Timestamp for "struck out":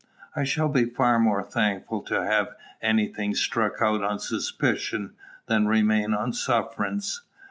3.35-4.01